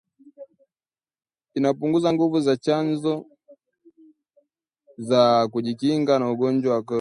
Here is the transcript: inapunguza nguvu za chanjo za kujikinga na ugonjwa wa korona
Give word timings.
inapunguza 1.53 2.13
nguvu 2.13 2.39
za 2.39 2.57
chanjo 2.57 3.25
za 4.97 5.47
kujikinga 5.47 6.19
na 6.19 6.31
ugonjwa 6.31 6.73
wa 6.75 6.79
korona 6.81 6.89